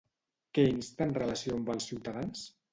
[0.57, 2.51] Què insta en relació amb els ciutadans?